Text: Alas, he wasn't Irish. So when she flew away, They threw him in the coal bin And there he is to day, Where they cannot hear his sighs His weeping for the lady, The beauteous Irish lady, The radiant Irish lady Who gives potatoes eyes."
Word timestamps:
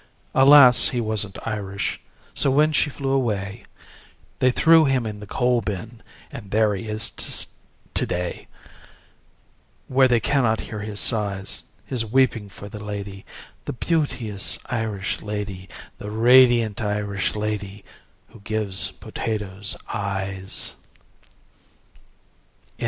Alas, 0.33 0.89
he 0.89 0.99
wasn't 0.99 1.37
Irish. 1.47 2.01
So 2.33 2.49
when 2.49 2.71
she 2.71 2.89
flew 2.89 3.11
away, 3.11 3.65
They 4.39 4.49
threw 4.49 4.85
him 4.85 5.05
in 5.05 5.19
the 5.19 5.27
coal 5.27 5.61
bin 5.61 6.01
And 6.31 6.49
there 6.49 6.73
he 6.73 6.87
is 6.89 7.11
to 7.93 8.05
day, 8.07 8.47
Where 9.87 10.07
they 10.07 10.19
cannot 10.19 10.61
hear 10.61 10.79
his 10.79 10.99
sighs 10.99 11.65
His 11.85 12.03
weeping 12.03 12.49
for 12.49 12.67
the 12.67 12.83
lady, 12.83 13.27
The 13.65 13.73
beauteous 13.73 14.57
Irish 14.65 15.21
lady, 15.21 15.69
The 15.99 16.09
radiant 16.09 16.81
Irish 16.81 17.35
lady 17.35 17.85
Who 18.29 18.39
gives 18.39 18.89
potatoes 18.89 19.77
eyes." 19.87 20.73